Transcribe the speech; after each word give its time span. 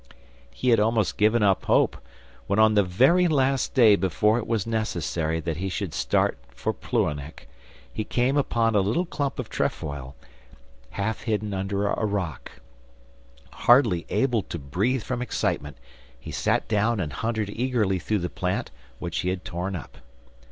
He 0.49 0.69
had 0.69 0.79
almost 0.79 1.15
give 1.19 1.35
up 1.35 1.65
hope, 1.65 1.95
when 2.47 2.57
on 2.57 2.73
the 2.73 2.81
very 2.81 3.27
last 3.27 3.75
day 3.75 3.95
before 3.95 4.39
it 4.39 4.47
was 4.47 4.65
necessary 4.65 5.39
that 5.41 5.57
he 5.57 5.69
should 5.69 5.93
start 5.93 6.39
of 6.65 6.81
Plouhinec, 6.81 7.47
he 7.93 8.03
came 8.03 8.35
upon 8.35 8.73
a 8.73 8.79
little 8.79 9.05
clump 9.05 9.37
of 9.37 9.47
trefoil, 9.47 10.15
half 10.89 11.21
hidden 11.25 11.53
under 11.53 11.85
a 11.85 12.03
rock. 12.03 12.53
Hardly 13.53 14.07
able 14.09 14.41
to 14.41 14.57
breathe 14.57 15.03
from 15.03 15.21
excitement, 15.21 15.77
he 16.19 16.31
sat 16.31 16.67
down 16.67 16.99
and 16.99 17.13
hunted 17.13 17.51
eagerly 17.51 17.99
through 17.99 18.17
the 18.25 18.27
plant 18.27 18.71
which 18.97 19.19
he 19.19 19.29
had 19.29 19.45
torn 19.45 19.75
up. 19.75 19.97